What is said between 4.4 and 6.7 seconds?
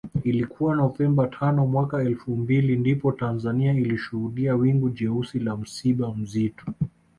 wingu jeusi la msiba mzito